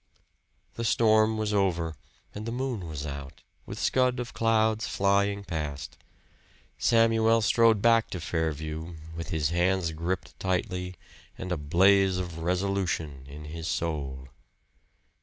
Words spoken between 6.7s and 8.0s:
Samuel strode